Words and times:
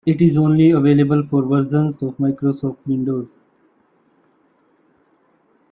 It 0.03 0.19
is 0.19 0.35
only 0.35 0.71
available 0.71 1.21
for 1.21 1.43
versions 1.43 2.01
of 2.01 2.17
Microsoft 2.17 2.77
Windows. 2.87 3.29